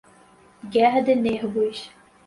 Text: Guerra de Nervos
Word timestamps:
Guerra 0.65 1.03
de 1.03 1.15
Nervos 1.15 1.91